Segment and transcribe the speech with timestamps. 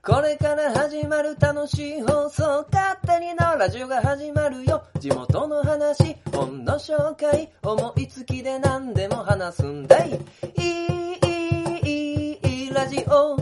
[0.00, 4.82] これから始まる楽しい放送勝手にのラジオが始まるよ。
[4.98, 10.10] 地元の話本の紹介思いつきで何でも話すんだい。
[10.10, 11.38] いいい
[11.84, 13.34] いいいラジオ。
[13.34, 13.36] お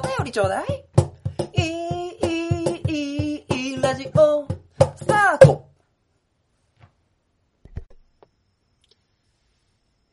[0.00, 0.84] 便りちょうだい。
[1.54, 1.64] いい
[2.22, 4.46] いいいいラジオ。
[4.94, 5.66] スタート。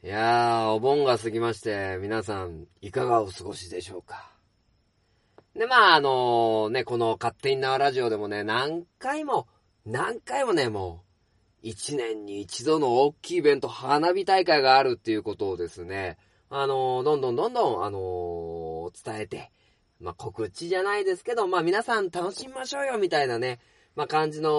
[0.03, 4.32] いやー、お盆が過ぎまして、皆さん、いかがお過ごしでしょうか？
[5.55, 9.47] で、まあ、あのね、この勝手に縄ラジオでもね、何回も、
[9.85, 11.13] 何回もね、もう、
[11.61, 16.17] 一年に一度の大きいイベント、花火大会があるっていうことをですね、
[16.49, 19.51] あのどんどんどんどん、あの伝えて、
[19.99, 23.59] まあ、告知じゃないですけど、まあ、皆さん楽しみましょうよ、みたいなね、
[23.95, 24.51] まあ、感じの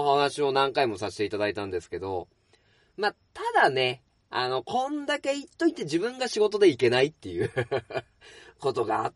[0.00, 2.28] お話を何回もさせていただいたんですけど、
[2.96, 7.50] まあ、ただね、あの、こんだけ言っといて自分が仕事で行けないっていう
[8.58, 9.14] ことがあっ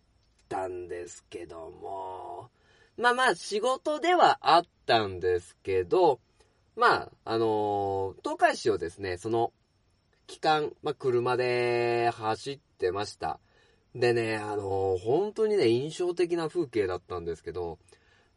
[0.53, 2.51] たんですけども、
[2.99, 6.21] まあまあ仕事ではあったんですけど、
[6.77, 9.53] まあ、あの東海市をですね、その
[10.27, 13.41] 期間、まあ車で走ってました。
[13.95, 17.79] でね、あの本当にね、印象的な風景だったんですけど、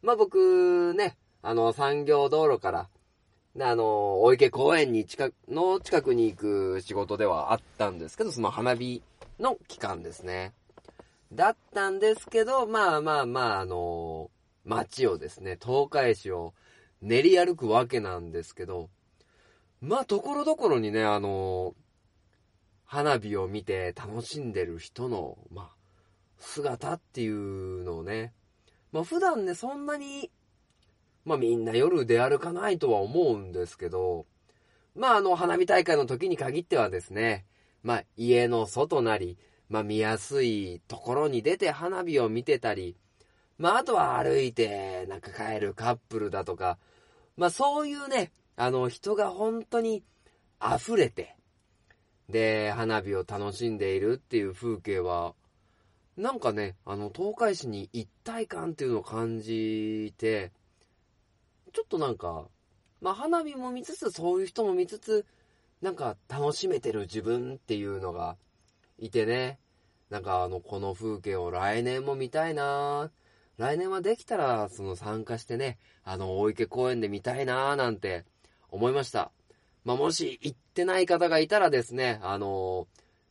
[0.00, 2.88] まあ僕ね、あの産業道路から
[3.54, 9.02] で、あの、大池公園に近く、の近くに行く仕事ではあったんですけど、その花火
[9.38, 10.52] の期間ですね。
[11.32, 14.30] だったんですけど、まあまあまあ、あの、
[14.64, 16.54] 街をですね、東海市を
[17.00, 18.90] 練り歩くわけなんですけど、
[19.80, 21.74] まあ、ところどころにね、あの、
[22.84, 25.76] 花火を見て楽しんでる人の、まあ、
[26.38, 28.32] 姿っていうのをね、
[28.92, 30.30] まあ普段ね、そんなに
[31.26, 34.26] まあみんな夜出歩かないとは思うんですけど、
[34.94, 37.44] まああの花火大会の時に限ってはですね、
[37.82, 39.36] まあ家の外なり、
[39.68, 42.96] まあ見やすいところに出て花火を見てたり、
[43.58, 46.78] まああとは歩いてなんか帰るカップルだとか、
[47.36, 50.02] まあそういうね、あの人が本当に
[50.62, 51.36] 溢れて、
[52.28, 55.34] で、花火を楽しんでいるっていう風景は、
[56.16, 60.52] なんかね、あの東海市に一体感っていうのを感じて、
[61.72, 62.44] ちょっとなんか、
[63.00, 65.26] まあ花火も見つつ、そういう人も見つつ、
[65.82, 68.36] なんか楽しめてる自分っていうのが
[68.98, 69.58] いてね、
[70.10, 73.10] なんかあの、この風景を来年も見たいな
[73.58, 78.24] 来年はできたら、その参加してね、あの、大池公園で見たいななんて
[78.70, 79.32] 思いました。
[79.84, 82.86] まあもし行ってない方がいたらですね、あの、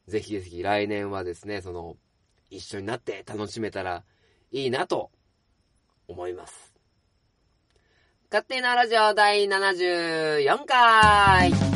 [0.07, 1.95] ぜひぜひ来年はですね、その、
[2.49, 4.03] 一緒になって楽しめたら
[4.51, 5.11] いいなと
[6.07, 6.73] 思います。
[8.31, 11.74] 勝手なラジオ第74回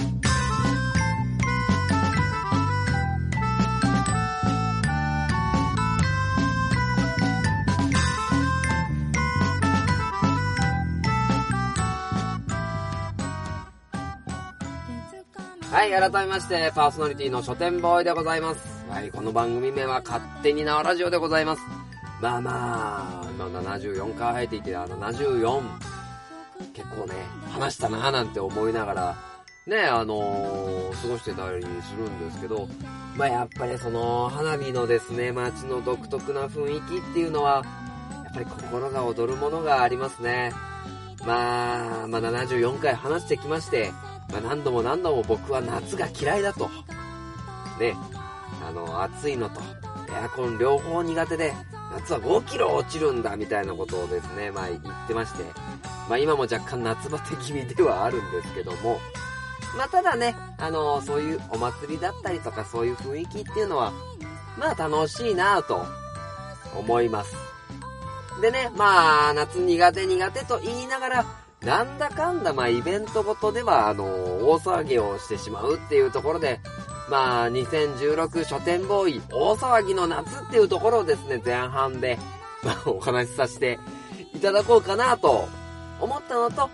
[15.80, 18.86] はい、改めまして、パーソナリティの書店ボーイでございます。
[18.90, 21.62] はい、この番組名は勝手に縄ラジオでございます。
[22.20, 25.62] まあまあ、今74回入っていて、あ74、
[26.74, 27.14] 結構ね、
[27.50, 29.16] 話したなーなんて思いながら、
[29.68, 32.68] ね、あのー過ごしてたりするんですけど、
[33.16, 37.64] まあやっぱりその花火のですね、街の独特な雰囲気っていうのは、
[38.26, 40.52] やっぱり心が躍るものがありますね。
[41.26, 43.94] まあ、まあ74回話してきまして、
[44.32, 46.70] まあ何度も何度も僕は夏が嫌いだと。
[47.80, 47.96] ね、
[48.68, 49.62] あの、暑いのと
[50.12, 51.54] エアコン両方苦手で、
[51.94, 55.44] 夏は5キロ落ちるんだみたいなことをですね、まあ言ってまして、
[56.08, 59.00] まあ今も若干夏バテ気味ではあるんですけども、
[59.78, 63.94] まあただね、あのそういうお祭りだったりとかそういう雰囲気っていうのは、
[64.58, 65.86] まあ楽しいなぁと
[66.78, 67.36] 思います。
[68.42, 71.26] でね、まあ夏苦手苦手と言いながら、
[71.62, 76.60] なんだかんだまあイベントごとではあの大騒ぎをしてしまうっていうところで、
[77.10, 82.18] まあ、2016書店ボーイ大騒ぎの夏っていうところをですね、前半で、
[82.64, 83.80] まあ、お話しさせて
[84.34, 85.48] いただこうかなと
[86.00, 86.70] 思ったのと、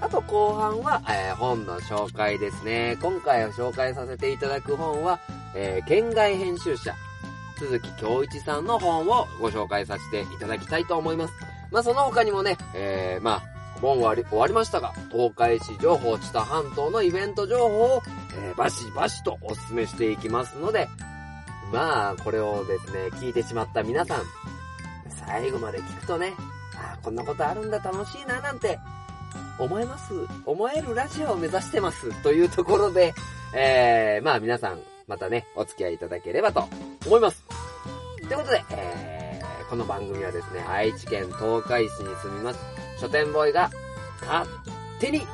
[0.00, 2.96] あと後半は、えー本の紹介ですね。
[3.02, 5.18] 今回紹介させていただく本は、
[5.54, 6.94] えー県外編集者、
[7.58, 11.34] 鈴木京一さんの本をご紹介させていただきたいと思います。
[11.70, 13.53] まあ、その他にもね、えー、まあ、
[13.84, 18.02] 本は終わりましたが、東海市情報知多半島のイベント情報を、
[18.36, 20.88] えーバシバシとお勧めしていきますので、
[21.72, 24.22] まあ、これをですね、聞いてしまった皆さん、
[25.26, 26.32] 最後まで聞くとね、
[26.76, 28.78] あーこんなことあるんだ、楽しいな、なんて、
[29.58, 30.12] 思えます。
[30.46, 32.10] 思えるラジオを目指してます。
[32.22, 33.14] というところで、
[33.54, 36.64] えー、まあ皆さん、またね、お付き合いいただければと
[37.06, 37.42] 思います。
[38.18, 42.60] ということで、え、ー、この番組はですね、愛知県東海市に住みます、
[43.00, 43.70] 書店ボーイが、
[44.20, 44.48] 勝
[45.00, 45.26] 手に、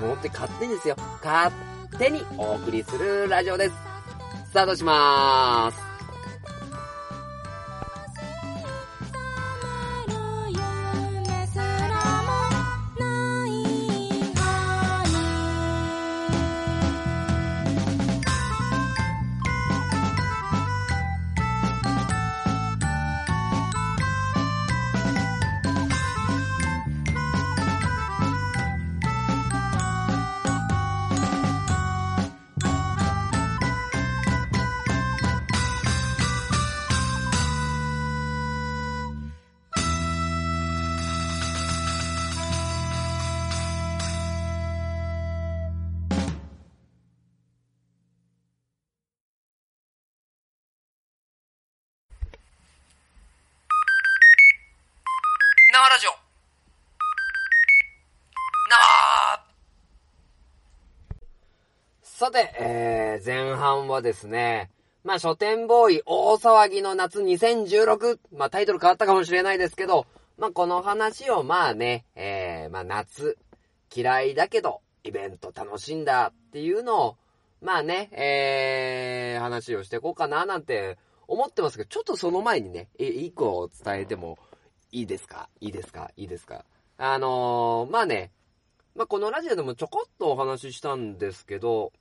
[0.00, 1.54] もうって勝手にですよ、勝
[1.98, 3.74] 手にお送りするラジオです。
[4.50, 5.93] スタートしまーす。
[63.94, 64.70] はですね、
[65.04, 70.06] まあ、書店ボーイ大騒ぎの夏2016、まあ、タイトル変わったかもしれないですけど、
[70.36, 73.38] まあ、この話をまあね、えー、まあ、夏、
[73.94, 77.16] 嫌いだけど、イベント楽しんだっていうのを、
[77.62, 80.98] まあね、えー、話をしていこうかななんて
[81.28, 84.38] 思ってますけど、ちょっとその前にね、え一個伝えても
[84.90, 85.48] いいですか？
[85.60, 86.10] いいですか？
[86.16, 86.64] いいですか？
[86.98, 88.32] あのー、まあね、
[88.96, 91.92] まあ、このラジオでもちょこっとお話ししたんですけど、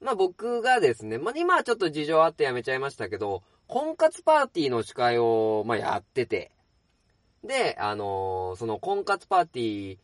[0.00, 6.52] まあ、僕がですね、まあ、今はちょっと事情あってやめちゃいましたけど、婚活パーティーの司会を、まあ、やってて、
[7.44, 9.98] で、あのー、その婚活パーティー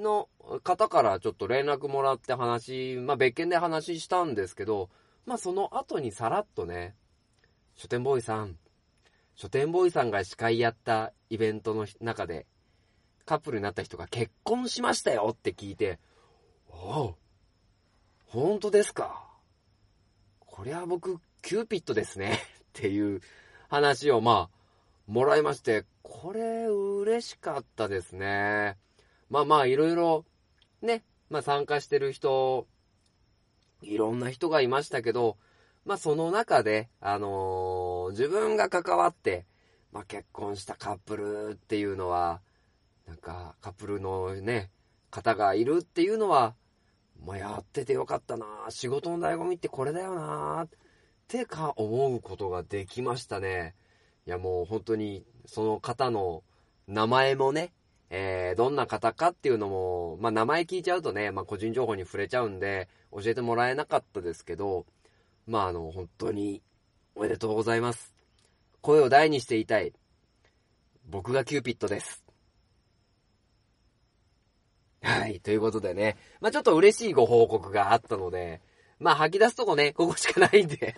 [0.00, 0.28] の
[0.62, 4.90] 方からちょっと連絡もらって話、まあ、別件で話したんですけど、
[5.26, 6.94] まあ、その後にさらっとね、
[7.74, 8.56] 書店ボーイさん、
[9.34, 12.46] 書店ボーイさんが司会やったイベントの中で、
[13.24, 15.98] カップルになった人が結婚しましたよって聞いて、
[16.68, 17.14] おう、
[18.32, 19.28] 本当ですか？
[20.38, 23.20] こりゃ僕、キューピッドですね っていう
[23.68, 24.56] 話をまあ、
[25.06, 28.78] もらいまして、これ嬉しかったですね。
[29.28, 30.24] まあまあ、いろいろ、
[30.80, 32.66] ね、まあ参加してる人、
[33.82, 35.36] いろんな人がいましたけど、
[35.84, 39.44] まあその中で、あのー、自分が関わって、
[39.90, 42.40] まあ結婚したカップルっていうのは、
[43.06, 44.70] なんかカップルのね、
[45.10, 46.54] 方がいるっていうのは、
[47.24, 50.68] まあやっててよかったな仕事の醍醐味ってこれだよなっ
[51.28, 53.74] てか思うことができましたね。
[54.26, 56.42] いやもう本当にその方の
[56.88, 57.72] 名前もね、
[58.10, 64.86] えー、どんな方かっていうのも、まあ名前聞いちゃうとね、まあ個人情報に触れちゃうんで、教えてもらえなかったですけど、
[65.46, 66.62] まあ、あの、本当に、
[67.14, 68.14] おめでとうございます。
[68.80, 69.92] 声を大にして言いたい。
[71.08, 72.21] 僕がキューピッドです。
[75.02, 76.16] はい、ということでね。
[76.40, 78.60] まあ、ちょっと嬉しいご報告があったので、
[79.00, 80.94] まあ、吐き出すとこね、ここしかないんで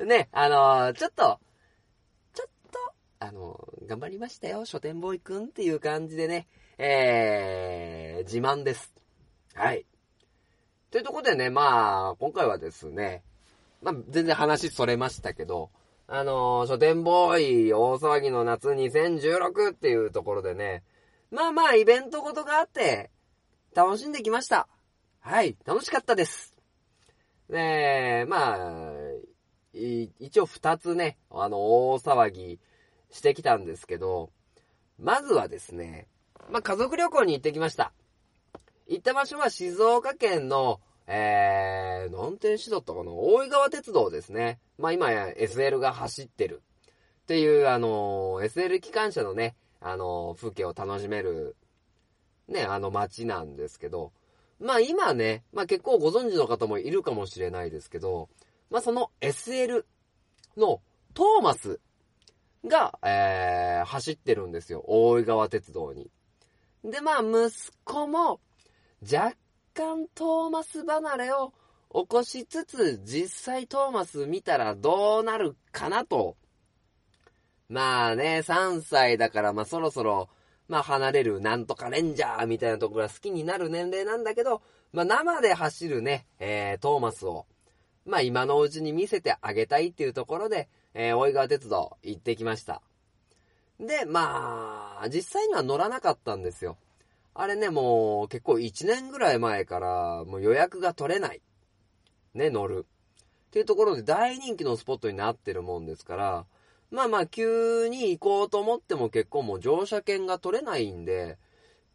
[0.00, 1.38] ね、あのー、ちょっと、
[2.32, 2.78] ちょっと、
[3.18, 6.48] あのー、頑張りましたよ、書店ボーイくんっていう感じでね、
[6.78, 8.94] えー、自慢です。
[9.54, 9.84] はい。
[10.90, 13.22] というとこでね、まあ、今回はですね、
[13.82, 15.70] まあ、全然話それましたけど、
[16.08, 20.82] あのー、書店ボーイ大騒ぎの夏2016っていうところでね、
[21.30, 23.10] まあまあイベントごとがあって、
[23.74, 24.68] 楽しんできました。
[25.20, 26.56] はい、楽しかったです。
[27.48, 28.92] ねえ、まあ、
[29.72, 32.60] 一応二つね、あの、大騒ぎ
[33.10, 34.30] してきたんですけど、
[34.98, 36.06] まずはですね、
[36.48, 37.92] まあ家族旅行に行ってきました。
[38.86, 43.10] 行った場所は静岡県の、えー、なんて市だったかな？
[43.10, 44.60] 大井川鉄道ですね。
[44.78, 46.62] まあ今や SL が走ってる
[47.22, 49.56] っていう、あの SL 機関車のね、
[49.88, 51.54] あの風景を楽しめる、
[52.48, 54.12] ね、あの街なんですけど、
[54.58, 58.28] まあ今ね、まあ結構ご存知の方もいるかもしれないですけど、
[58.68, 59.84] まあその SL
[60.56, 60.80] の
[61.14, 61.80] トーマス
[62.64, 64.82] が、えー、走ってるんですよ。
[64.88, 66.10] 大井川鉄道に。
[66.84, 67.50] で、まあ息
[67.84, 68.40] 子も、
[69.02, 69.36] 若
[69.72, 71.52] 干トーマス離れを
[71.94, 76.36] 起こしつつ、実際トーマス見たらどうなるかなと。
[77.68, 80.28] まあね、3歳だからまあそろそろ、
[80.68, 87.46] まあ離れるなんとかレンジャーみたいなところが好きになる年齢なんだけど、まあ生で走るね、えー、トーマスを、
[88.04, 92.82] まあ今のうちに見せてあげたいっていうところで、えー、大井川鉄道行ってきました。
[93.78, 96.78] で、まあ、実際には乗らなかったんですよ。
[97.34, 101.42] あれね、もう結構1年ぐらい前からもう予約が取れない。
[102.32, 102.86] ね、乗る。
[103.48, 106.46] っていうところで大人気のスポットになってるもんですから、
[106.90, 111.38] まあまあ、急に行こうと思っても結構もう乗車券が取れないんで、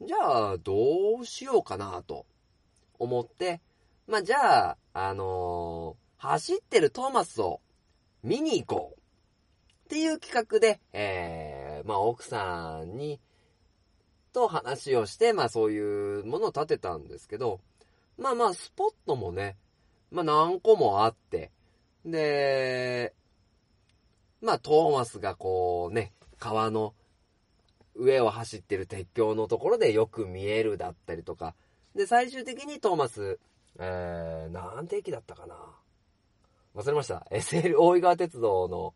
[0.02, 2.26] じゃあ、どうしようかなと
[3.00, 3.62] 思って、
[4.08, 7.62] まあじゃあ、あのー走ってるトーマスを
[8.22, 13.20] 見に行こうっていう企画で、えー、まあ奥さんに、
[14.32, 17.60] と話をして、まあそういうものを立てたんですけど、
[18.20, 19.58] まあまあスポットもね、
[20.12, 21.50] まあ何個もあって、
[22.06, 23.16] で、
[24.42, 26.94] まあトーマスがこうね、川の
[27.96, 31.56] 上を走ってる鉄橋のところでよく見えるだったりとか、
[31.96, 33.40] で、最終的にトーマス、
[33.80, 35.56] えー、なんて駅だったかな
[36.76, 37.28] 忘れました。
[37.32, 38.94] SL 大井川鉄道の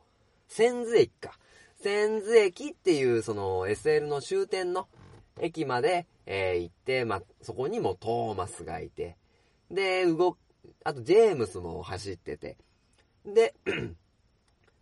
[0.48, 1.38] 千頭駅か。
[1.82, 4.88] 千頭駅っていうその SL の終点の
[5.40, 9.18] 駅まで、えー行って、まあ、そこにもトーマスがいて、
[9.70, 10.38] で、動、
[10.84, 12.58] あとジェームスも走ってて、
[13.26, 13.54] で、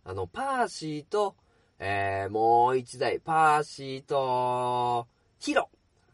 [0.04, 1.34] あの、パーシーと、
[1.78, 5.06] えー、もう一台、パーシーと、
[5.38, 5.70] ヒロ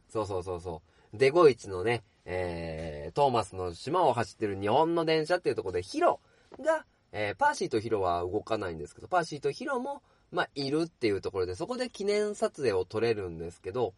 [0.09, 0.83] そうそうそうそ
[1.13, 1.17] う。
[1.17, 6.21] デゴイチのね、えー、トーマスの島を走ってる日本の電車っていうところでヒロ
[6.61, 13.95] が、えー、パーシーとヒロは動かないんですけど、パーシーとヒロも、まあ、いるっていうところで、そこで記念撮影を撮れるんですけど、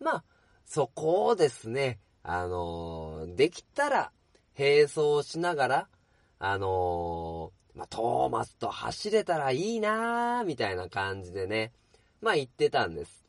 [0.00, 0.24] まあ、
[0.66, 4.12] そこをですね、あのーできたら、
[4.58, 5.88] 並走しながら、
[6.38, 7.29] あのー
[7.74, 11.72] まあ、トーマスと走れたらいいなーみたいな感じでね、
[12.20, 13.24] まあ言ってたんです。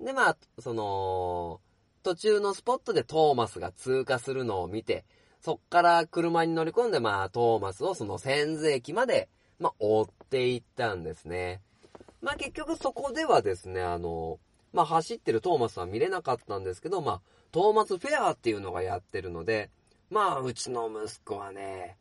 [0.00, 1.60] で、まあ、その、
[2.02, 5.04] 途中のスポットでトーマスが通過するのを見て、
[5.40, 9.28] そっから車に乗り込んで、まあ、トーマスをその千頭駅まで、
[9.58, 11.60] まあ、追っていったんですね。
[12.20, 14.38] まあ、結局そこではですね、あの、
[14.72, 17.20] まあ、走ってるトーマスは見れなかったんですけど、まあ、
[17.52, 19.70] トーマスフェアっていうのがやってるので、
[20.10, 21.96] まあ、うちの息子はね、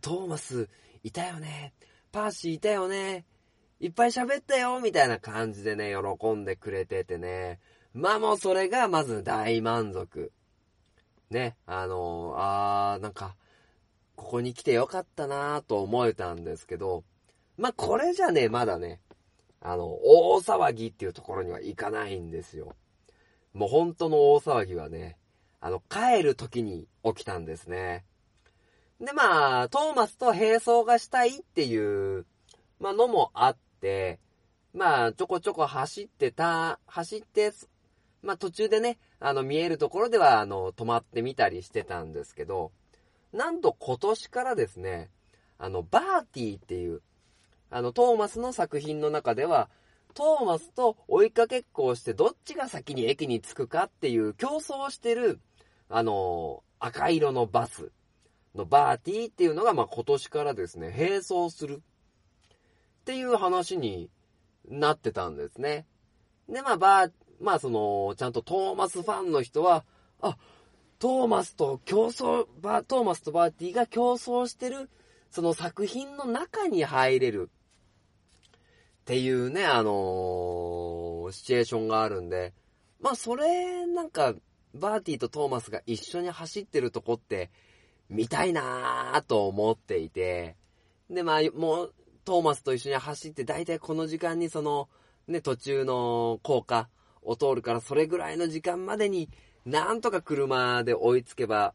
[0.00, 0.68] トーマス
[1.02, 1.72] いたよね、
[2.12, 3.24] パーシーいたよね、
[3.80, 7.60] いっぱい喋ったよ、みたいな感じでね、喜んでくれててね、
[7.94, 10.32] まあもうそれがまず大満足。
[11.30, 13.36] ね、あのあー、なんか、
[14.16, 17.04] ここに来てよかったなーと思えたんですけど、
[17.56, 19.00] まあこれじゃね、まだね、
[19.60, 22.74] あの、大騒ぎっていうところにはいかないんですよ。
[23.52, 25.18] もう本当の大騒ぎはね、
[25.60, 28.04] あの、帰る時に起きたんですね。
[29.00, 32.26] で、まあ、トーマスと並走がしたいっていう、
[32.80, 34.18] まあ、のもあって、
[34.74, 37.52] まあ、ちょこちょこ走ってた、走って、
[38.22, 42.72] まあ、途中でね、あの、見えるところでは、あの、止まってみたりしてたんですけど、
[43.32, 45.10] なんと今年からですね、
[45.58, 47.02] あの、バーティーっていう、
[47.70, 49.68] あの、トーマスの作品の中では、
[50.14, 55.38] トーマスと追いかけっこをして、どっちが先に駅に着くかっていう競争をしてる、
[55.88, 57.92] あの、赤色のバス。
[58.58, 64.10] のバーティーっていうのが、まあ、今年からですね、並走するっていう話に
[64.68, 65.86] なってたんですね。
[66.48, 69.84] で、まあ、バー、まあ、その、ちゃんとトーマスファンの人は、
[70.20, 70.36] あ、
[70.98, 74.90] トーマスと競争、バー、トーマスとバーティーが競争してる、
[75.30, 77.50] その作品の中に入れる
[79.00, 82.54] っていうね、あのーシチュエーションがあるんで、
[83.00, 84.34] まあ、それ、なんか、
[84.74, 87.50] バーティーとトーマスが一緒に走ってるとこって、
[88.08, 90.56] 見たいなぁと思っていて、
[91.10, 94.88] で、まあ、もう、トーマスと一緒に走って、だいたいこの時間にその、
[95.26, 96.88] ね、途中の高架
[97.22, 99.28] を通るから、それぐらいの時間までに、
[99.64, 101.74] なんとか車で追いつけば、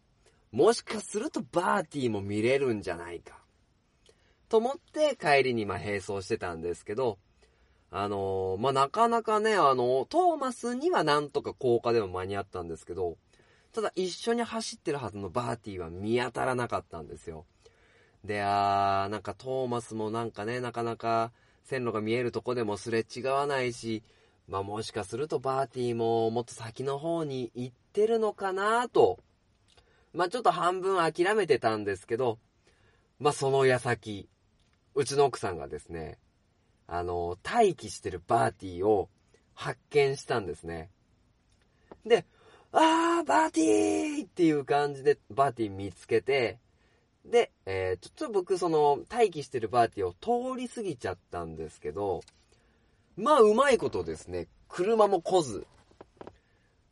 [0.52, 3.40] もしかするとバーティーも見れるんじゃないか。
[4.50, 7.18] と思って帰りにまあ並走してたんですけど、
[7.90, 13.18] あのーまあ、なかなかね、あの、トーマスにはなんとか高架でも間に合ったんですけど、
[13.74, 17.46] ただ一緒に走ってるはずのバーティーは見当たらなかったんですよ。
[18.24, 21.32] で、あー、なんかトーマスもなんかね、なかなか
[21.64, 24.04] 線路が見えるとこでもすれ違わないし、
[24.48, 29.20] まあもしかするとバーティーももっと先の方に行ってるのかなと、
[30.14, 32.38] まあちょっと半分諦めてたんですけど、
[33.20, 34.30] まあその矢先、
[34.94, 36.20] うちの奥さんがですね、
[36.86, 39.10] あの、待機してるバーティーを
[39.56, 40.92] 発見したんですね。
[42.06, 42.26] で、
[42.74, 46.58] あー、バーティーっていう感じでバーティー見つけて、
[47.24, 52.22] で、えー、ちょっと僕その待機してるバーティーを通り過ぎちゃったんですけど、
[53.16, 55.68] まあうまいことですね、車も来ず、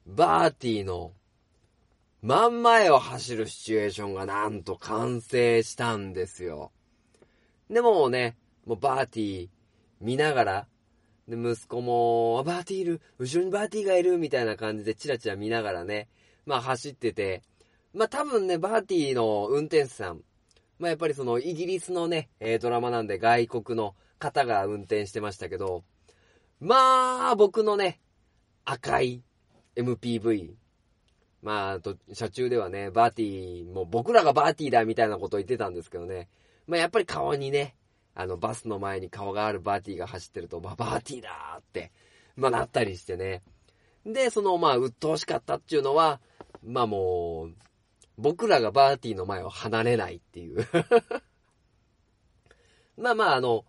[0.05, 1.13] バーティーの
[2.21, 6.71] 真ん前を走るシチュエーションがなんと完成したんですよ。
[7.71, 9.49] でもね、もうバーティー
[9.99, 10.67] 見ながら、
[11.31, 16.09] で、息子も、バーティーいる、後ろにバーティーがいる、みたいな感じでチラチラ見ながらね、
[16.45, 17.41] まあ走ってて、
[17.93, 20.21] まあ多分ね、バーティーの運転手さん、
[20.77, 25.83] まあやっぱりそのイギリスのね、えドラマなんで外国の方が運転してましたけど、
[26.59, 27.99] まあ、僕のね、
[28.65, 29.23] 赤い
[29.75, 30.51] MPV。
[31.41, 36.27] まあ、と、車中ではね、バーティー、もう僕らがバーティーだみたいなことを言ってたんですけどね。
[36.67, 37.75] まあやっぱり顔にね、
[38.13, 41.91] あの、バスの前に顔があるバーティーが走ってると、まあバーティーだーって、
[42.35, 43.41] まあなったりしてね。
[44.05, 46.19] で、その、まあ、鬱陶しかったっていうのは、
[46.63, 47.55] まあもう、
[48.17, 50.67] 僕らがバーティーの前を離れないっていう
[52.97, 53.65] まあまあ、あの、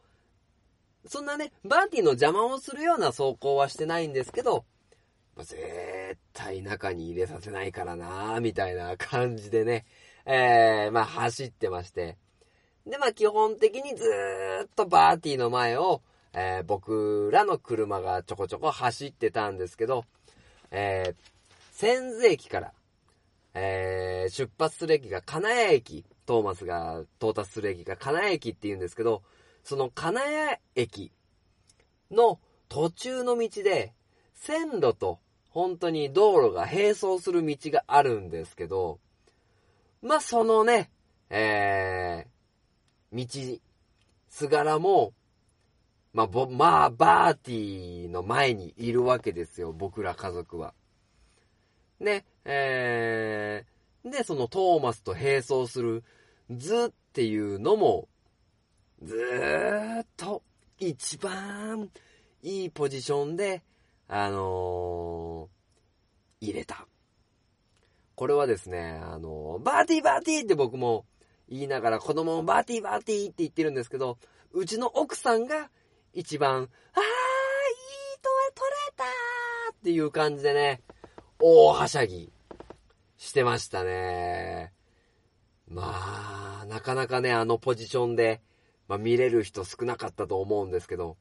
[1.07, 4.65] そんなね、バーティーの邪魔をするような走行はしてないんですけど、
[5.35, 9.87] まあ、絶対中に入れさせないからなみたいな感じでね、
[10.27, 12.19] えー、まあ走ってまして。
[12.87, 14.05] で、まあ基本的にず
[14.65, 20.05] っとバーティーの前を、えー、僕らの車がちょこちょこ走ってたんですけど、
[20.71, 21.15] えー、
[21.73, 22.73] 千頭駅から、
[23.55, 29.23] えー、出発する駅が金谷駅、トーマスが到達する駅が金谷駅って言うんですけど、
[29.63, 31.13] その金谷駅
[32.11, 33.93] の途中の道で、
[34.35, 35.21] 線路と
[35.51, 38.99] 本当に道路が並走する道があるんですけど、
[40.01, 40.91] まあ、そのね、
[41.31, 42.27] えー、
[43.13, 43.27] 道、
[44.29, 45.13] すがらも、
[46.13, 50.75] まあ、ぼ、まあ、バーティーの前にいるわけですよ、僕ら家族は。
[52.01, 56.05] ね、えー、で、そのトーマスと並走する
[56.51, 58.09] 図っていうのも、
[59.03, 60.43] ずーっと
[60.79, 61.91] 一番
[62.43, 63.63] いいポジションで、
[64.09, 66.87] あのー、入れた。
[68.15, 71.07] これはですね、あのー、バーティーバーティーって僕も
[71.49, 74.19] 言いながら子供もバーティーバーティーって言ってるんですけど、
[74.53, 75.71] うちの奥さんが
[76.13, 76.67] 一番、あー、いい
[78.21, 79.05] とは取れた
[79.73, 80.83] っていう感じでね、
[81.39, 82.33] 大はしゃぎ
[83.17, 84.73] してましたね。
[85.69, 88.43] まあ、なかなかね、あのポジションで、
[88.89, 91.17] まあ、見れる人少なかったと思うんですけど、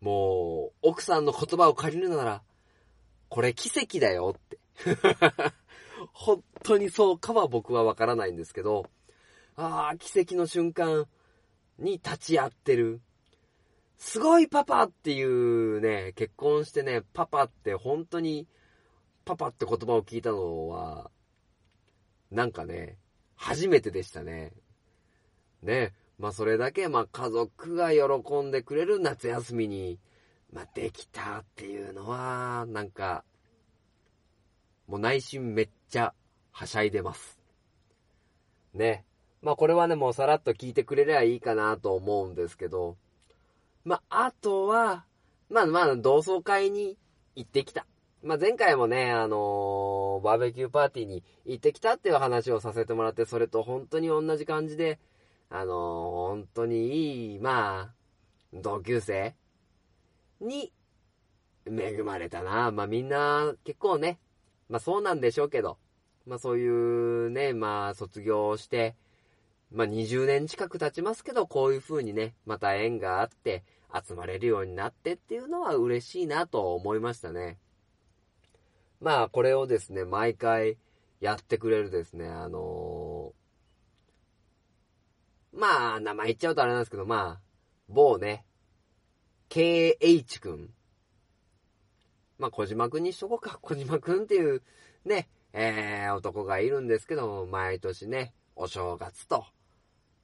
[0.00, 2.42] もう、奥さんの言葉を借りるなら、
[3.28, 4.58] これ奇跡だよって。
[6.12, 8.86] 本当にそうかは僕はわからないんですけど、
[9.60, 11.06] ああ、奇跡の瞬間
[11.80, 13.00] に立ち会ってる。
[13.98, 18.46] すごいパパっていうね、結婚してね、パパって本当に
[19.24, 21.10] パパって言葉を聞いたのは、
[22.30, 22.98] なんかね、
[23.34, 24.52] 初めてでしたね。
[25.64, 25.92] ね。
[26.20, 29.98] まあそれだけ、まあ家族が喜んでくれる夏休みに、
[30.52, 33.24] まあできたっていうのは、なんか、
[34.86, 36.14] もう内心めっちゃ
[36.52, 37.40] はしゃいでます。
[38.72, 39.07] ね。
[39.42, 42.96] まあこれはね、もうさらっと聞いてくれりゃいいかなと思うんですけど、
[43.84, 45.04] まああとは、
[45.48, 46.96] まあまあ同窓会に
[47.36, 47.86] 行ってきた。
[48.22, 54.98] まあ、前回もね、あのー、バーベキューパーティーに行ってきたっていう話をさせてもらって、それと本当に同じ感じで、
[55.50, 57.94] あのー、本当にいい、まあ、
[58.52, 59.36] 同級生
[60.40, 60.72] に
[61.64, 62.72] 恵まれたな。
[62.72, 64.18] まあ、みんな結構ね、
[64.68, 65.78] まあ、そうなんでしょうけど、
[66.26, 68.96] まあ、そういうね、まあ、卒業して、
[69.70, 73.64] まあ、20年近く経ちますけど、こういう風にね、また縁があって、
[74.06, 77.58] 集まれるようになってっていうのは嬉しいなと思いましたね。
[79.00, 80.76] まあ、これをですね、毎回
[81.20, 87.40] やってくれるですね、あのー、まあ、名前言っちゃうとあれなんですけど、まあ、
[87.88, 88.44] 某ね、
[89.48, 90.70] KH くん。
[92.38, 93.58] まあ、小島くんにしとこうか。
[93.62, 94.62] 小島くんっていう、
[95.04, 99.46] ね、えー、男がいるんですけど、毎年ね、お正月と、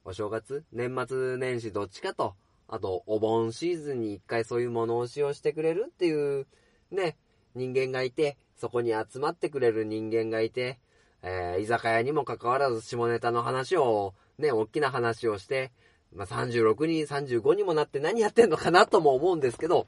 [0.05, 2.35] お正月年末年始どっちかと、
[2.67, 6.45] あと、お盆シーズンに一回そういう物押しをしてくれるっていう、
[6.91, 7.17] ね、
[7.55, 10.79] 人間がいて、そこに集まってくれる人間がいて、
[11.23, 15.71] えー、居酒屋にもかかわらず下ネタの話を、ね、大きな話をして、
[16.13, 19.87] まあ、36に、35にもなって何やってんのかなとも思うんですけど、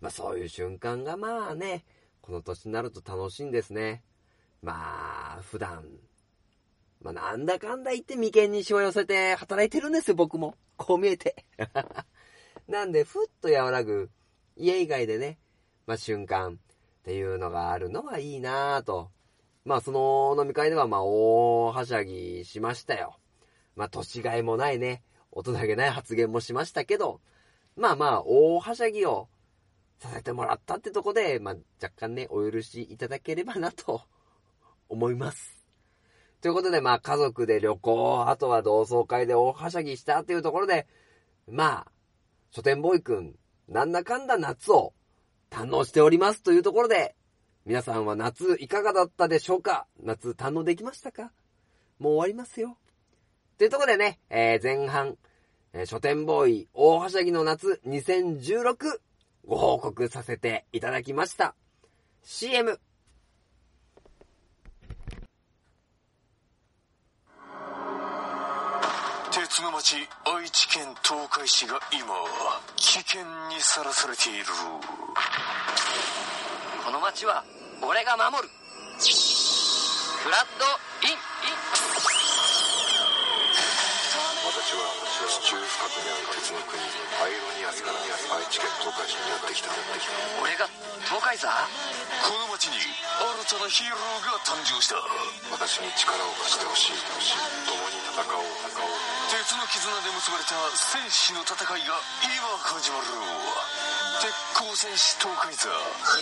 [0.00, 1.84] まあ、そういう瞬間がまあね、
[2.22, 4.04] この年になると楽しいんですね。
[4.62, 5.84] まあ、普段、
[7.00, 10.56] まあ、なんだかんだ言って眉間にしわ寄せて働いてるんですよ、僕も。
[10.76, 11.44] こう見えて。
[12.68, 14.10] なんで、ふっと和らぐ、
[14.56, 15.38] 家以外でね、
[15.86, 16.58] まあ、瞬間、
[17.06, 19.12] っていうのがあるのはいいなぁと。
[19.64, 23.16] まあその飲み会ではまあ大はしゃぎしましたよ。
[23.76, 27.20] まあ年がいもないね、大人げない発言もしましたけど、
[27.76, 29.28] まあまあ大はしゃぎを
[30.00, 34.02] させてもらったってとこで、まあ若干ね、お許しいただければなと
[34.88, 35.55] 思います。
[36.42, 40.86] ということでまあ家族で旅行、あとは同窓会で大はしゃぎしたっていうところで、
[41.50, 41.92] まあ、
[42.50, 43.34] 書店ボーイくん、
[43.68, 44.92] なんだかんだ夏を
[45.50, 47.16] 堪能しておりますというところで、
[47.64, 49.86] 皆さんは夏いかがだったでしょうか？
[50.00, 51.32] 夏堪能できましたか？
[51.98, 52.76] もう終わりますよ。
[53.58, 55.16] というところでね、えー、前半、
[55.72, 59.00] えー書店ボーイ大はしゃぎの夏2016
[59.46, 61.54] ご報告させていただきました。
[62.22, 62.80] CM。
[69.56, 69.96] 鉄の町
[70.28, 72.04] 愛知県東海市が今
[72.76, 74.44] 危険にさらされている。
[76.84, 77.40] この街は
[77.80, 78.52] 俺が守る。
[78.52, 80.68] フラッド
[81.08, 81.16] イン
[84.44, 84.92] 私は
[85.24, 87.96] 地中深くにある鉄の国アイロニアスから
[88.36, 89.72] 愛知県東海市にやってきた。
[90.36, 90.68] 俺が
[91.08, 91.48] 東海座？
[91.48, 91.56] こ
[92.44, 95.00] の町に新たなヒーローが誕生した。
[95.48, 97.00] 私に力を貸してほしい。
[97.64, 99.15] 共に戦おう戦おう
[99.46, 103.06] 鉄の絆で結ばれた戦士の戦いが今始まる
[104.18, 105.70] 鉄鋼戦士東海座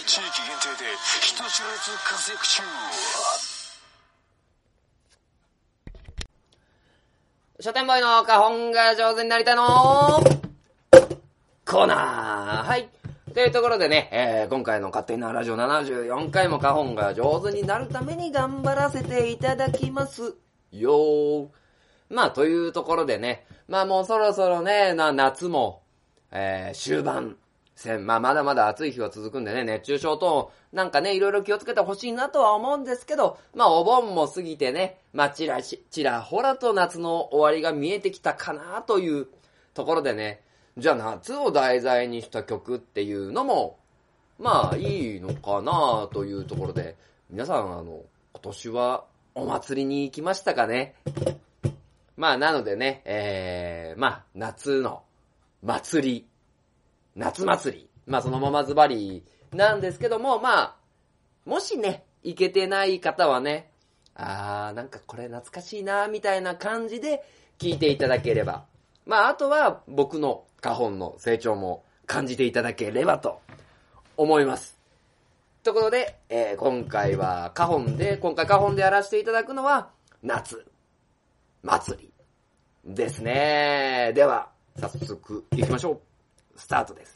[0.05, 2.63] 地域限定で人知れず活躍中
[7.61, 9.63] 書店ボーイの花本が上手になりたいの
[11.65, 12.91] コーナーはい。
[13.33, 20.35] というところでね、えー今回の勝手なラジオ74回も花本が上手になるために頑張らせていただきます
[20.73, 21.64] よー。
[22.15, 25.83] まあ、というところでね、まあもうそろそろね、な夏も、
[26.31, 27.37] えー終盤
[27.75, 39.27] 戦、まあまだまだ暑い日は続くんでね、熱中症等、なんかね、いろいろ気をつけてほしいなとは思うんですけど、まあお盆も過ぎてね、まあちらし、ちらほらと夏の終わりが見えてきたかなという
[39.75, 40.41] ところでね、
[40.79, 43.77] じゃあ夏を題材にした曲っていうのも、
[44.39, 46.95] まあいいのかなというところで、
[47.29, 48.03] 皆さんあの、
[48.35, 50.95] 今年はお祭りに行きましたかね？
[52.17, 55.03] まあなのでね、えー、まあ夏の
[55.63, 56.27] 祭り、
[57.17, 57.89] 夏祭り。
[58.07, 60.77] まあそのままズバリなんですけども、まあ、
[61.47, 63.71] もしね、行けてない方はね、
[64.15, 67.23] あー、なんかこれ懐かしいな、みたいな感じで
[67.59, 68.65] 聞いていただければ。
[69.07, 73.41] まああとは僕の花本の成長も感じていただければと
[74.17, 74.79] 思います。
[75.63, 79.91] ということで、えー今回は花本で、今回花本でやらせていただくのは、
[80.23, 80.67] 夏、
[81.65, 84.13] 祭りですね。
[84.15, 86.01] では、早速行きましょう。
[86.61, 87.14] スタートです。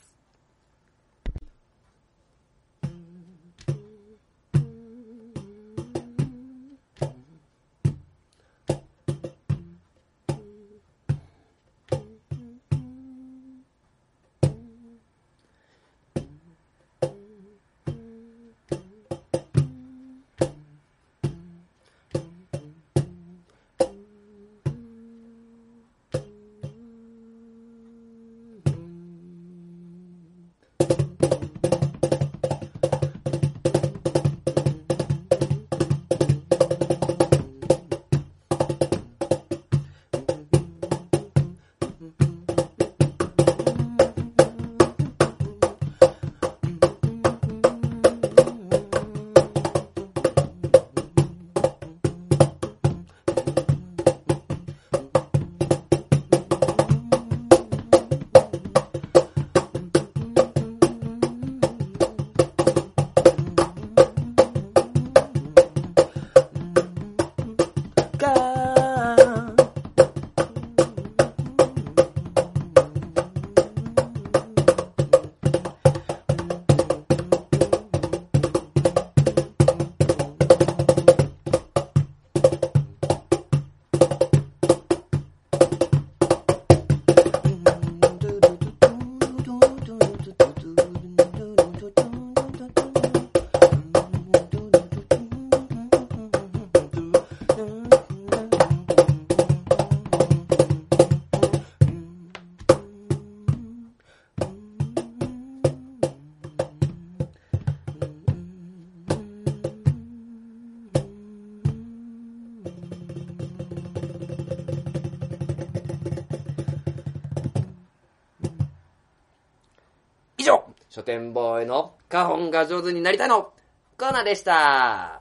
[121.09, 123.53] 上、書店ボーイの花本が上手になりたいの
[123.97, 125.19] コーナーでした。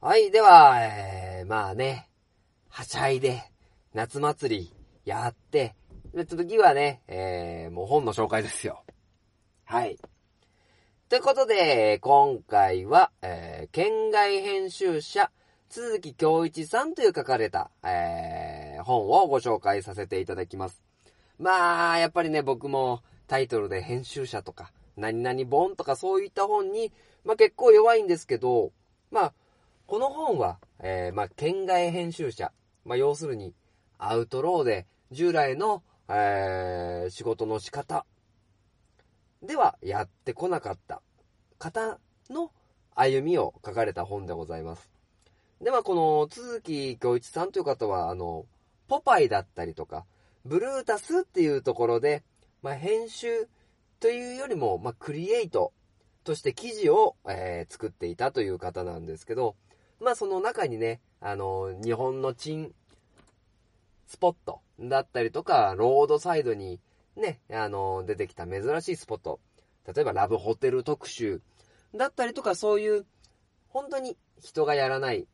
[0.00, 2.08] はい、では、えー、まあね、
[2.68, 3.44] はしゃいで、
[3.94, 5.74] 夏祭りやって、
[6.12, 8.82] で次はね、えー、もう本の紹介ですよ。
[9.64, 9.98] はい。
[11.08, 15.30] ということで、今回は、えー、県外編集者、
[15.72, 20.82] 鈴木京一さんという書かれた、えー、本をご紹介させていただきます。
[21.38, 26.92] まあ、やっぱりね、僕もタイトルで編集者とか、何々本とかそういった本に
[27.24, 28.70] まあ結構弱いんですけど、
[29.10, 29.32] まあ、
[29.86, 32.52] この本は、えー、まあ、県外編集者。
[32.84, 33.54] まあ、要するに、
[33.96, 38.04] アウトローで、従来の、えー、仕事の仕方
[39.42, 41.00] ではやってこなかった
[41.58, 42.50] 方の
[42.94, 44.91] 歩みを書かれた本でございます。
[45.62, 48.46] で、まあ、この、鈴木京一さんという方は、あの、
[48.88, 50.04] ポパイだったりとか、
[50.44, 52.24] ブルータスっていうところで、
[52.62, 53.48] まあ、編集
[54.00, 55.72] というよりも、まあ、クリエイト
[56.24, 59.54] として記事を、えー、作っていたという方なんですけど、
[60.00, 62.74] まあ、その中にね、あの、日本のチン
[64.08, 66.80] スポットだったりとか、ロードサイドに
[67.16, 69.38] ね、あの、出てきた珍しいスポット。
[69.94, 71.40] 例えばラブホテル特集
[71.94, 73.06] だったりとか、そういう、
[73.68, 75.26] 本当に人がやらない。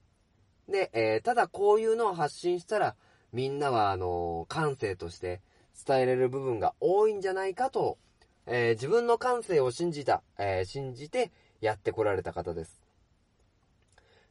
[0.68, 2.94] で、えー、ただこういうのを発信したら、
[3.33, 5.40] みんなは、あの、感性として
[5.87, 7.98] 伝えれる部分が多いんじゃないかと、
[8.46, 12.81] えー、自分の感性を信じた、え、信じてやってこられた方です。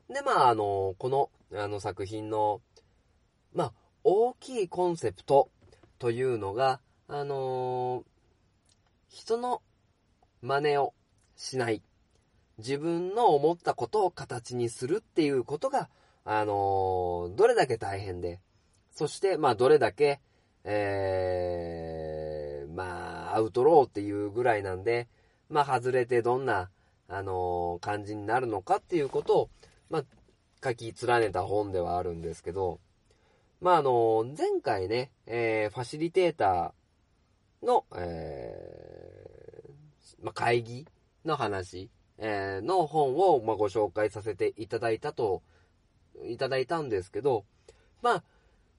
[0.10, 2.62] で、まあ、あの、この、あの作品の、
[3.54, 3.74] まあ、
[4.04, 5.50] 大きいコンセプト
[6.00, 8.04] というのが、あの
[9.08, 9.62] 人の
[10.42, 10.94] 真似を
[11.36, 11.82] しない。
[12.58, 15.90] 自分の思ったことを形にするっていうことが、
[16.30, 18.42] あのどれだけ大変で、
[18.92, 20.20] そして、まあ、どれだけ、
[20.66, 25.08] えー、まあ、アウトローっていうぐらいなんで、
[25.50, 26.70] まあ、外れてどんな、
[27.08, 29.50] あの感じになるのかっていうことを、
[29.90, 30.04] まあ、
[30.62, 32.82] 書き連ねた本ではあるんですけど、
[33.62, 40.86] まあ、あの、前回ね、えー、ファシリテーターの、えー、まあ、会議
[41.24, 45.42] の話、えー、の本を、まあ、ご紹介させていただいたと、
[46.26, 47.46] いただいたんですけど、
[48.02, 48.24] まあ、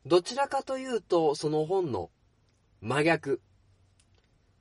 [0.07, 2.11] どちらかというと、その本の
[2.81, 3.41] 真逆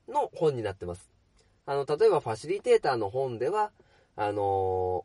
[0.08, 1.10] の本になってます。
[1.66, 3.72] あの、例えばファシリテーターの本では、
[4.16, 5.04] あの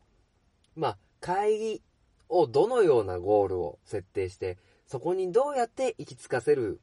[0.76, 1.82] ー、まあ、会議
[2.28, 6.80] をどのようなゴールを設定して、そこにどうやって行き着かせる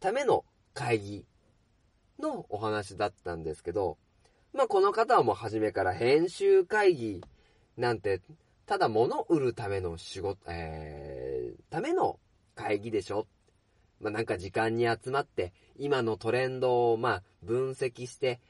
[0.00, 1.24] ための会議
[2.18, 3.98] のお話だったんですけど、
[4.54, 7.22] まあこの方はもう初めから編集会議
[7.76, 8.20] なんて、
[8.66, 12.18] ただ物を売るための仕事、えー、ための
[12.54, 13.26] 会議でしょ。
[14.00, 18.40] まあなんか時間に集まって、今のトレンドをまあ分析して、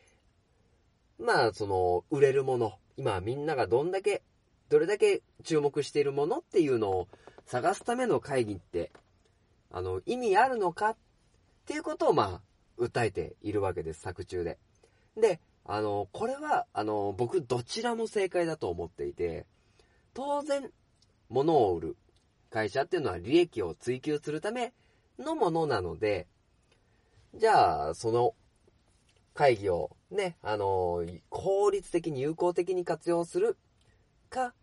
[1.19, 4.23] まあその売れるもの、今みんながどんだけ
[4.73, 7.09] どれだけ注目しているものっていうのを
[7.45, 8.91] 探すための会議って、
[9.71, 10.97] あの、意味あるのかっ
[11.67, 12.41] ていうことを、ま
[12.79, 14.59] あ、訴えているわけです、作中で。
[15.15, 19.45] で、あの、これは、あの、僕、どちらも正解だと思っていて、
[20.15, 20.71] 当然、
[21.29, 21.97] 物を売る
[22.51, 24.73] 会社っていうのは利益を追求するため
[25.19, 26.27] のものなので、
[27.35, 28.35] じゃあ、その
[29.35, 33.57] 会議をね、あの、効率的に有効的に活用する
[34.29, 34.55] か、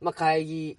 [0.00, 0.78] まあ、会議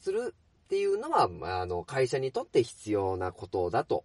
[0.00, 4.04] するっていうのは、まあ、あの、会社にとって必要なことだと、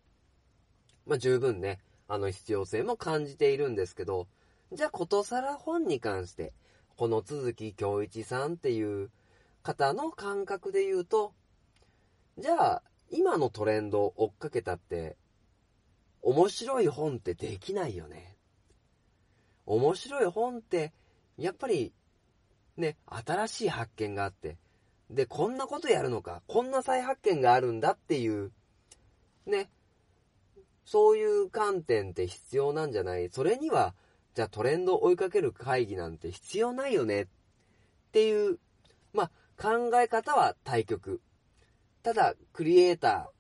[1.06, 4.28] まあ、十分ね、あの、必要性も感じているんですけど、
[4.74, 6.54] じゃあ、ことさら本に関して、
[6.98, 9.10] この鈴木京一さんっていう
[9.64, 11.34] 方の感覚で言うと、
[12.38, 15.16] じゃあ、今のトレンドを追っかけたって、
[16.22, 18.36] 面白い本ってできないよね。
[19.66, 20.94] 面白い本って、
[21.38, 21.94] やっぱり
[22.78, 24.58] ね、新しい発見があって、
[25.10, 28.52] で、こんなことやるのか、こんな再発見があるんだっていう、
[29.46, 29.70] ね、
[30.84, 33.30] そういう観点って必要なんじゃない？
[33.30, 33.94] それには、
[34.36, 37.28] じゃあトレンドを追いかける会議なんて必要ないよねっ
[38.12, 38.60] ていう、
[39.14, 41.22] まあ、考え方は対極。
[42.04, 43.32] ただ、クリエイタ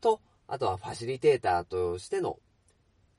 [0.00, 2.38] ーと、あとはファシリテーターとしての、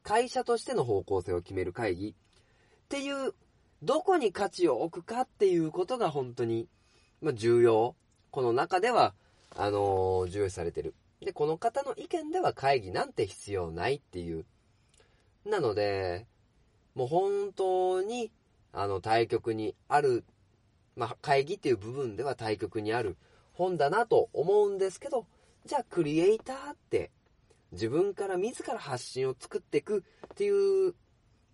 [0.02, 2.14] 会社としての方向性を決める会議っ
[2.90, 3.34] ていう
[3.84, 6.68] どこに価値を置くかっていうことが本当に、
[7.22, 7.96] まあ、重要。
[8.32, 9.14] この中では、
[9.56, 10.96] あのー、重要視されてる。
[11.22, 14.46] で、この方の意見では会議なんて必要ないっていう。
[15.46, 16.26] なので、
[16.96, 18.32] もう本当に、
[18.72, 20.24] あの、対局にある、
[20.96, 23.18] まあ、会議っていう部分では対局にある
[23.54, 25.28] 本だなと思うんですけど、
[25.66, 27.12] じゃあクリエイターって
[27.72, 30.04] 自分から自ら発信を作っていく
[30.34, 30.50] ってい
[30.88, 30.94] う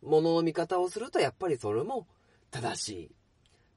[0.04, 2.08] ものの見方をすると、やっぱりそれも
[2.52, 3.12] 正しい。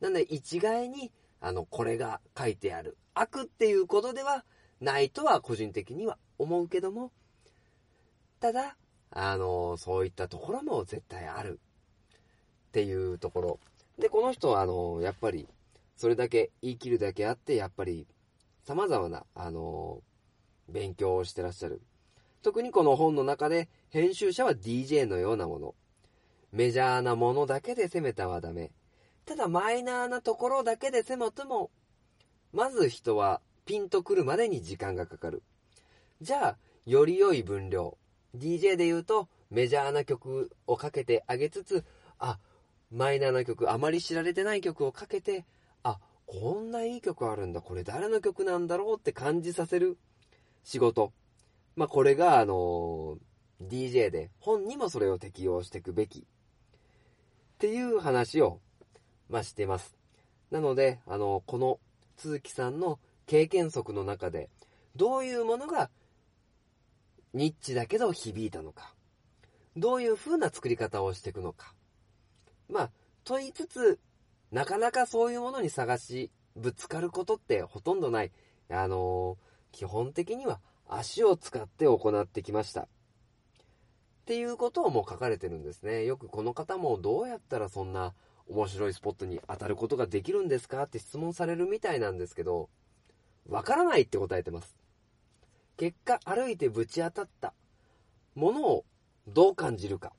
[0.00, 2.98] なんで、一概に、あの、これが書いてある。
[3.14, 4.44] 悪っていうことでは
[4.80, 7.12] ないとは個人的には思うけども、
[8.40, 8.76] ただ、
[9.16, 11.60] あの、そういったところも絶対ある。
[12.68, 13.60] っていうところ。
[13.96, 15.48] で、この人は、あの、やっぱり、
[15.96, 18.08] それだけ言い切るだけあって、やっぱり、
[18.64, 20.02] 様々な、あの、
[20.68, 21.80] 勉強をしてらっしゃる。
[22.42, 25.74] 特にこの本の中で、編集者は DJ のようなもの。
[26.50, 28.72] メジャーなものだけで攻めたはダメ。
[29.26, 31.70] ただマイナーなところだけでせもとも、
[32.52, 35.44] まず人はピンとくるまでに時間がかかる。
[36.20, 37.96] じゃあ、より良い分量。
[38.36, 41.84] DJ で言うと、メジャーな曲をかけてあげつつ、
[42.18, 42.38] あ、
[42.90, 45.44] マイナーな曲、あまり知られてない曲をかけて、
[45.82, 49.98] あ、こんないい曲あるんだ、これ誰の曲なんだろうって感じさせる
[50.62, 51.12] 仕事。
[51.76, 53.18] まあ、これが、あのー
[53.62, 56.20] DJ で、本にもそれを適用していくべき。
[56.20, 56.22] っ
[57.58, 58.60] ていう話を、
[59.28, 59.96] まあ、してます。
[60.50, 61.78] なので、あのこの、
[62.16, 64.50] 鈴木さんの経験則の中で、
[64.96, 65.90] どういうものが、
[67.34, 68.94] ニッチだけど響いたのか。
[69.76, 71.74] どういう風な作り方をしていくのか。
[72.68, 72.90] まあ、
[73.24, 74.00] と言いつつ、
[74.50, 78.32] なかなかそういうものに探し、ぶつかることってほとんどない。
[78.70, 82.82] あのー基本的には足を使って行ってきました。
[82.82, 82.86] っ
[84.24, 86.04] ていうことをもう書かれてるんですね。
[86.04, 88.14] よくこの方もどうやったらそんな
[88.46, 92.70] 面白いスポットに当たることができるんですかって質問されるみたいなんですけど、
[93.48, 94.76] わからないって答えてます。
[95.76, 97.52] 結果歩いてぶち当たった
[98.34, 98.84] ものを
[99.26, 100.12] どう感じるか。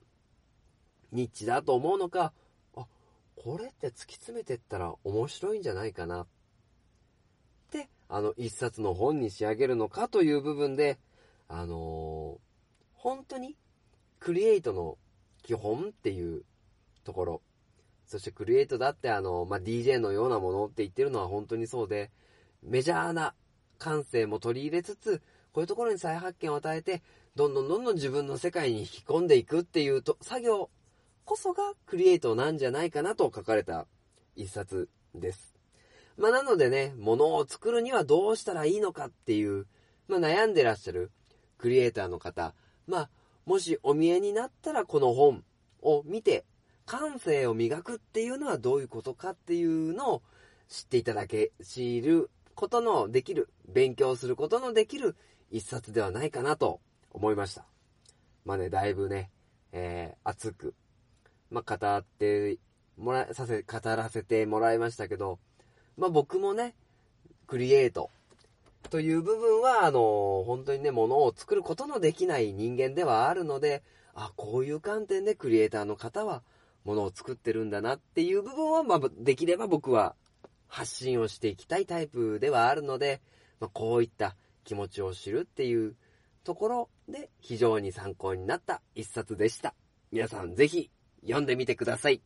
[1.12, 2.34] ニッチだと思うのか、
[2.76, 2.88] あ、
[3.36, 6.24] これって突き詰めてったら面白いんじゃないかな。
[6.24, 6.28] っ
[7.72, 10.98] て、あの一冊の本に仕上げるのかという部分で、
[11.48, 12.46] あのー
[13.06, 13.56] 本当に
[14.20, 14.98] クリエイトの
[15.44, 16.42] 基本っていう
[17.04, 17.42] ところ、
[18.08, 22.10] そしてクリエイトだってあの、まあ、DJ のようなものって言ってるのは本当にそうで、
[22.64, 23.36] メジャーな
[23.78, 25.22] 感性も取り入れつつ、
[25.56, 27.02] こういうところに再発見を与えて、
[27.38, 30.70] どんどんどんどん自分の世界に引き込んでいくっていうと作業
[31.24, 33.88] こそがクリエイトなんじゃないかなと書かれた
[34.36, 35.56] 一冊です。
[36.18, 39.66] まあ、なのでね、物を作るにはどうしたらいいのかっていう、
[40.10, 41.10] まあ、悩んでらっしゃる
[41.58, 42.54] クリエイターの方、
[42.86, 43.10] まあ、
[43.46, 45.46] もしお見えになったらこの本
[45.82, 46.44] を見て、
[46.86, 50.22] 感性を磨くっていうのはどういうことかっていうのを
[50.68, 55.16] 知っていただけ、知ることのできる、勉強することのできる
[55.52, 56.80] 一冊ではないかなと
[57.12, 57.66] 思いました。
[58.46, 59.32] まあね、だいぶね、
[59.72, 60.74] えー、熱く、
[61.50, 62.58] まあ、語って
[62.98, 65.40] もらえ、させ、語らせてもらいましたけど、
[65.98, 66.76] まあ、僕もね、
[67.48, 68.10] クリエイト
[68.90, 76.44] という部分は、あの、本当にね、ものを作ることのできない人間ではあるので、あ、こういう観点でクリエイターの方は、
[76.86, 80.16] ものを作ってるんだなっていう部分は、まあ、できれば僕は
[80.68, 83.22] 発信をしていきたいタイプではあるので、
[83.60, 85.96] まあ、こういった気持ちを知るっていう
[86.44, 89.74] ところで非常に参考になった一冊でした。
[90.12, 92.22] 皆さんぜひ読んでみてください。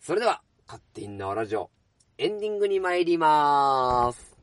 [0.00, 1.70] それでは、カッティンのラジオ、
[2.18, 4.36] エンディングに参りまーす。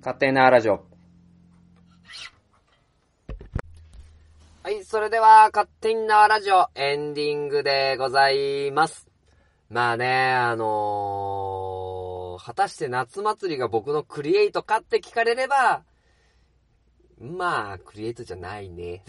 [0.00, 0.86] 勝手なラジオ。
[4.62, 9.06] はい、それでは、勝手に縄ラジオ、エンディングでございます。
[9.68, 15.84] まあね、あのー、果たして夏祭りが僕のクリエイトかって聞かれれば、
[17.20, 19.04] まあ、クリエイトじゃないね。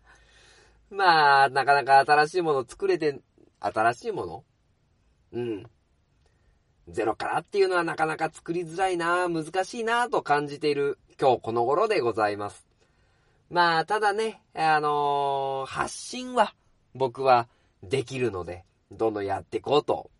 [0.88, 3.20] まあ、なかなか新しいもの作れて、
[3.60, 4.44] 新しいもの？
[5.32, 5.70] うん。
[6.88, 12.65] ゼロからっていうのはなかなか作りづらいな、難しいなと感じている今日この頃でございます。
[13.48, 16.54] まあ、ただね、あのー発信は
[16.94, 17.48] 僕は
[17.82, 20.10] できるので、どんどんやっていこうと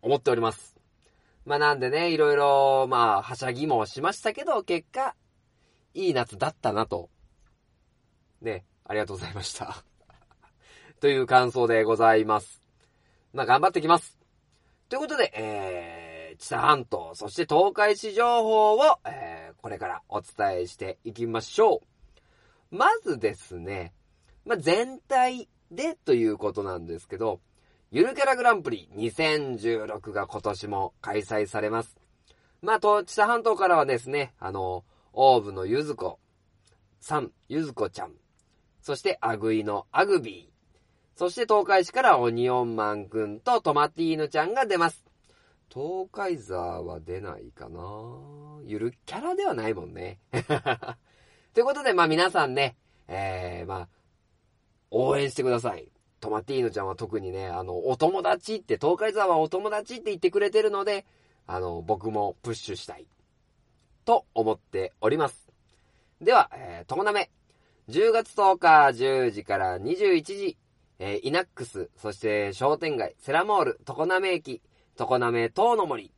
[0.00, 0.76] 思っております。
[1.44, 5.16] まあなんでね、いろいろ、まあ、はしゃぎもしましたけど、結果、
[5.94, 7.10] いい夏だったなと。
[8.40, 9.82] ね、ありがとうございました。
[11.00, 12.62] という感想でございます。
[13.32, 14.18] まあ頑張ってきます。
[14.88, 21.91] ということで、えー、知多半島、そして東海市情報を、えー、これからお伝えしていきましょう。
[22.72, 23.92] まずですね、
[24.46, 27.40] まあ、全体でということなんですけど、
[27.90, 31.94] ゆるキャラグランプリ2016が今年も開催されます。
[32.62, 36.18] まあ、と、知多半島からはですね、あの、オーブのゆずこ
[36.98, 38.12] さん、ゆずこちゃん、
[38.80, 45.04] そしてアグイのアグビー、そして東海市からオニオンマンくんとトマティーヌちゃんが出ます。
[45.68, 47.80] 東海ザーは出ないかな
[48.64, 50.20] ゆるキャラではないもんね。
[51.54, 52.76] ということで、まあ皆さんね、
[53.08, 53.88] えー、まあ、
[54.90, 55.88] 応援してください。
[56.20, 61.04] トマティーヌちゃんは特にね、あの、お友達って、東海ザーはお友達って言ってくれてるので、
[61.46, 63.06] あの、僕もプッシュしたい。
[64.04, 65.48] と思っております。
[66.20, 67.30] では、えー、ともなめ。
[67.88, 70.56] 10月10日10時から21時、
[71.00, 74.62] えーイナックス、そして商店街、セラモール、常滑駅、
[74.96, 76.12] 常滑塔の森、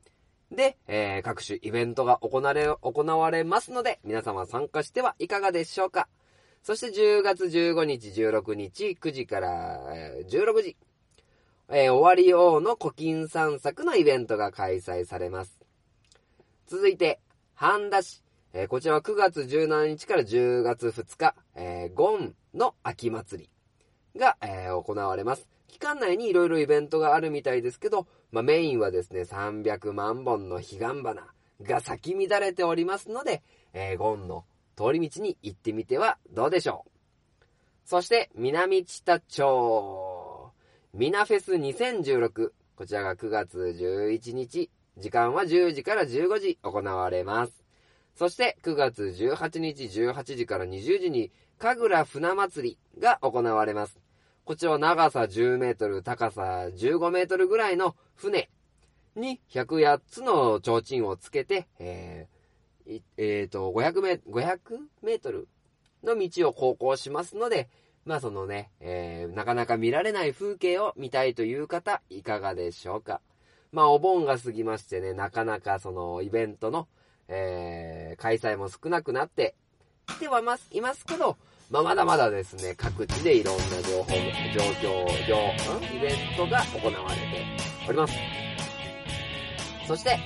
[0.51, 6.09] で、えー各種イベントが行われ、行われますので、皆様参加してはいかがでしょうか。
[6.63, 9.81] そして10月15日、16日、9時から
[10.29, 10.77] 16時、
[11.69, 15.61] えー終わり王の古今散策のイベントが開催されます。
[16.67, 17.21] 続いて、
[17.55, 18.23] 半田市。
[18.53, 23.51] えーこちらは9月17日から10月2日、えーゴンの秋祭
[24.15, 25.54] りが、えー行われます。
[25.75, 31.27] 期間内にいろいろイベントがあるみたいですけど、まあ、メインはですね、300万本の彼岸花
[31.63, 34.45] が咲き乱れておりますので、えーゴンの
[34.77, 37.45] 通り道に行ってみてはどうでしょう。
[37.85, 40.53] そして、南知多町、
[40.93, 42.53] ミナフェス2016。
[42.77, 44.71] こちらが9月11日。
[44.97, 47.65] 時間は10時から15時行われます。
[48.15, 54.04] そして、9月18日18時から20時に、神楽船祭りが行われます。
[54.45, 56.43] こちらは長さ10メートル、高さ
[56.77, 58.51] 15メートルぐらいの船
[59.17, 64.59] に108つの提灯をつけて、えーえーと、500メ500
[65.03, 65.49] メートル
[66.03, 67.71] の道を航行しますので、
[68.05, 73.23] まあそのね、えーなかなか見られない風景を見たいという方、いかがでしょうか。
[73.73, 76.87] まあお盆が過ぎましてね、なかなかそのイベントの、
[77.29, 79.55] えー開催も少なくなって
[80.07, 81.39] きてはます、いますけど、
[81.71, 84.11] まあまだまだですね、各地でいろんな情報、
[84.55, 85.37] 状況、情、
[85.81, 85.97] ん？
[85.97, 87.45] イベントが行われて
[87.89, 88.15] おります。
[89.89, 90.19] そして、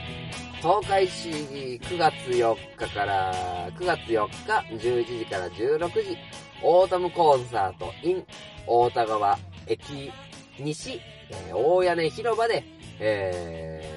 [0.60, 6.18] 東海市9月4日から、9月4日11時から16時、
[6.62, 8.24] オータムコンサート in
[8.66, 10.12] 大田川駅
[10.58, 12.64] 西、えー大屋根広場で、
[12.98, 13.88] え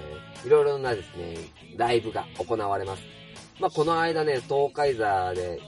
[0.43, 1.37] ー、いろいろなですね、
[1.75, 3.03] ライブが行われます。
[3.59, 5.59] まあ、この間ね、東海座で、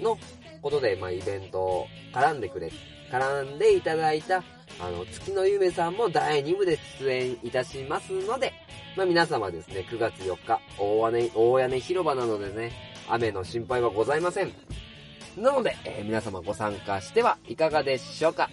[0.00, 0.18] の
[0.62, 2.70] ことで、まあ、イベントを絡んでくれ、
[3.10, 4.42] 絡んでいただいた、
[4.80, 8.52] あの、月の夢さんも第2部で出演いたしますので、
[8.96, 12.72] まあ、皆様ですね、9月4日、大屋根、大屋根広場なのでね、
[13.08, 14.52] 雨の心配はございません。
[15.36, 18.50] なので、えー皆様ご参加してはいかがでしょうか。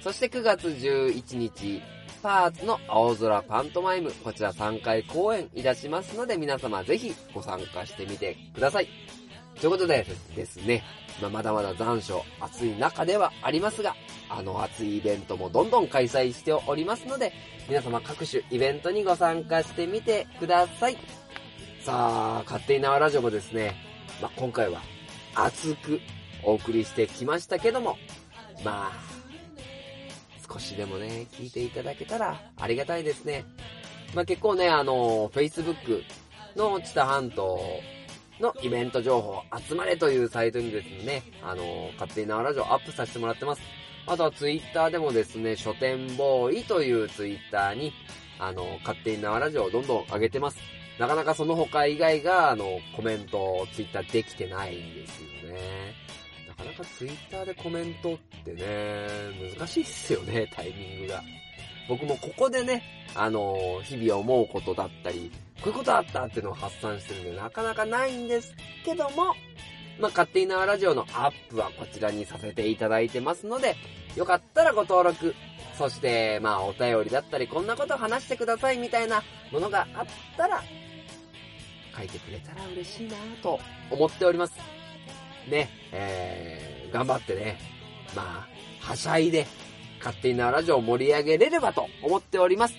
[0.00, 1.82] そして9月11日、
[2.22, 8.88] パーツの青空パントマイム、こちら3回公演いたしますので、皆様ぜひご参加してみてください。
[9.60, 10.82] ということでですね、
[11.20, 13.94] まあ、まだまだ残暑、暑い中ではありますが、
[14.28, 17.32] あの暑いイベントもどんどん開催しておりますので、
[17.68, 20.98] 皆様各種イベントにご参加してみてください。
[21.80, 23.74] さあ、勝手に縄ラジオもですね、
[24.20, 24.80] まあ、今回は
[25.34, 26.00] 熱く
[26.42, 27.96] お送りしてきましたけども、
[28.64, 28.92] まあ、
[30.50, 33.44] 少しでもね、聞いていただけたらありがたいですね。
[34.14, 36.02] まあ、結構ね、あの、Facebook
[36.56, 37.60] の知多半島
[38.40, 43.62] のイベント情報、集まれというサイトにですね、あの、勝手に縄ラジオアップさせてもらってます。
[44.06, 47.92] あとはツイッターでもですね、書店ボーイというツイッターに、
[48.38, 50.58] あの、勝手に縄ラジオをどんどん上げてます。
[50.98, 55.94] なかなかその他以外が、あの、コメントを、ツイッターできてないんですよね。
[56.48, 59.06] なかなかツイッターでコメントってね、
[59.56, 61.22] 難しいっすよね、タイミングが。
[61.88, 62.82] 僕もここでね、
[63.14, 65.30] あの、日々思うことだったり、
[65.62, 68.54] こういうことあったっていうのを発散してるんで、なかなかないんです
[68.84, 69.34] けども、
[69.98, 73.76] まあ、勝手に縄ラジオのアップはこちらにさせていただいてますので、
[74.16, 75.34] よかったらご登録、
[75.78, 79.22] そして、まあ、お便りだったり、こんなこと話してくださいみたいな
[79.52, 80.06] ものがあっ
[80.36, 80.62] たら、
[81.96, 83.60] 書いてくれたら嬉しいなと
[83.90, 84.54] 思っております。
[85.48, 87.58] ね、えー、頑張ってね、
[88.16, 88.46] ま
[88.82, 89.46] あ、はしゃいで、
[90.04, 92.74] 勝手に縄ラジオを盛り上げれればと思っております。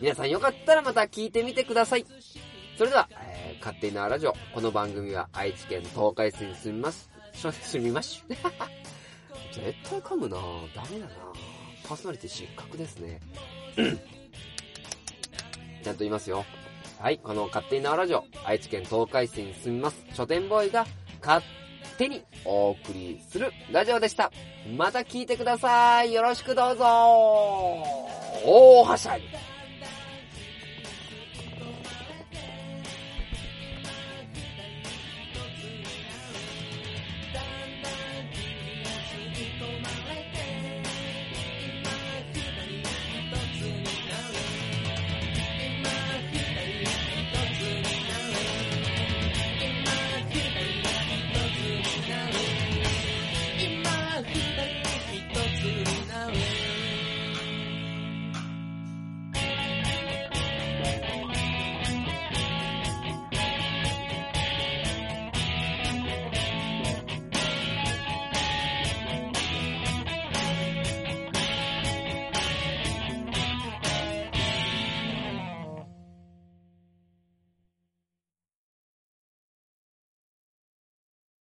[0.00, 2.06] 皆さんよかったらまた聞いてみてください。
[2.78, 4.34] それでは、えー、勝手に縄ラジオ。
[4.54, 7.10] この番組は愛知県東海市に住みます。
[7.34, 8.24] しょ、住みます。
[9.52, 10.38] 絶対噛むな
[10.74, 11.12] ダメだな
[11.86, 13.20] パーソナリティ失格ですね。
[15.84, 16.46] ちゃんと言いますよ。
[16.98, 18.24] はい、この勝手に縄ラジオ。
[18.42, 20.02] 愛知県東海市に住みます。
[20.14, 20.86] 書店ボーイが
[21.20, 21.44] 勝
[22.00, 24.32] 手にお送りするラジオでした。
[24.74, 26.14] また聞いてください。
[26.14, 26.84] よろしくどうぞ。
[28.42, 29.49] 大はしゃぎ。